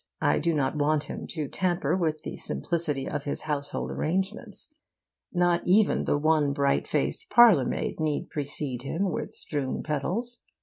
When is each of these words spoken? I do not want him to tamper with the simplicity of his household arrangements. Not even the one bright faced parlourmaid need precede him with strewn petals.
I 0.23 0.39
do 0.39 0.55
not 0.55 0.75
want 0.75 1.03
him 1.03 1.27
to 1.27 1.47
tamper 1.47 1.95
with 1.95 2.23
the 2.23 2.35
simplicity 2.35 3.07
of 3.07 3.25
his 3.25 3.41
household 3.41 3.91
arrangements. 3.91 4.73
Not 5.31 5.61
even 5.63 6.05
the 6.05 6.17
one 6.17 6.53
bright 6.53 6.87
faced 6.87 7.29
parlourmaid 7.29 7.99
need 7.99 8.31
precede 8.31 8.81
him 8.81 9.11
with 9.11 9.31
strewn 9.31 9.83
petals. 9.83 10.41